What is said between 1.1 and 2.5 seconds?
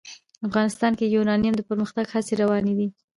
یورانیم د پرمختګ هڅې